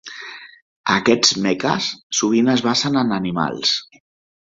[0.93, 1.91] Aquests meques
[2.23, 3.81] sovint es basen en animals.